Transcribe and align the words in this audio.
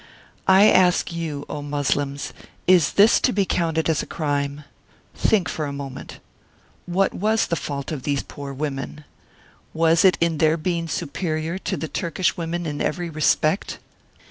I 0.47 0.67
ask 0.67 1.11
you, 1.13 1.45
O 1.47 1.61
Moslems 1.61 2.33
is 2.65 2.93
this 2.93 3.19
to 3.19 3.31
be 3.31 3.45
counted 3.45 3.87
as 3.87 4.01
a 4.01 4.07
crime? 4.07 4.63
Think 5.13 5.47
for 5.47 5.67
a 5.67 5.71
moment. 5.71 6.19
What 6.87 7.13
was 7.13 7.45
the 7.45 7.55
fault 7.55 7.91
of 7.91 8.01
these 8.01 8.23
poor 8.23 8.51
women? 8.51 9.03
Was 9.75 10.03
it 10.03 10.17
in 10.19 10.39
their 10.39 10.57
being 10.57 10.87
superior 10.87 11.59
to 11.59 11.77
the 11.77 11.87
Turkish 11.87 12.35
women 12.35 12.65
in 12.65 12.81
every 12.81 13.11
respect? 13.11 13.77